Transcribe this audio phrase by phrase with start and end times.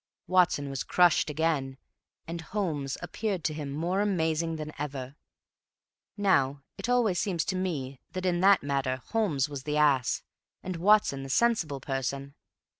[0.25, 1.77] Watson was crushed again,
[2.25, 5.15] and Holmes appeared to him more amazing than ever.
[6.17, 10.23] Now, it always seemed to me that in that matter Holmes was the ass,
[10.63, 12.33] and Watson the sensible person.